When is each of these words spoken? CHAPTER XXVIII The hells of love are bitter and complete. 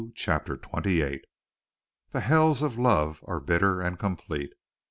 CHAPTER 0.15 0.55
XXVIII 0.75 1.23
The 2.09 2.21
hells 2.21 2.63
of 2.63 2.79
love 2.79 3.23
are 3.27 3.39
bitter 3.39 3.81
and 3.81 3.99
complete. 3.99 4.53